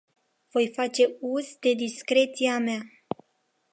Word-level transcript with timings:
Voi 0.51 0.67
face 0.75 1.13
uz 1.19 1.47
de 1.61 1.73
discreția 1.73 2.59
mea. 2.59 2.81